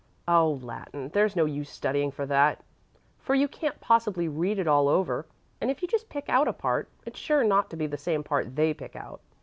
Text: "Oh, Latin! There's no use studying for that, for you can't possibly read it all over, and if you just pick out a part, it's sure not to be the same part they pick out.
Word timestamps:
"Oh, 0.27 0.59
Latin! 0.63 1.09
There's 1.09 1.35
no 1.35 1.45
use 1.45 1.69
studying 1.69 2.09
for 2.09 2.25
that, 2.25 2.63
for 3.19 3.35
you 3.35 3.47
can't 3.47 3.79
possibly 3.79 4.27
read 4.27 4.57
it 4.57 4.67
all 4.67 4.87
over, 4.87 5.27
and 5.61 5.69
if 5.69 5.83
you 5.83 5.87
just 5.87 6.09
pick 6.09 6.27
out 6.27 6.47
a 6.47 6.53
part, 6.53 6.89
it's 7.05 7.19
sure 7.19 7.43
not 7.43 7.69
to 7.69 7.77
be 7.77 7.85
the 7.85 7.97
same 7.99 8.23
part 8.23 8.55
they 8.55 8.73
pick 8.73 8.95
out. 8.95 9.21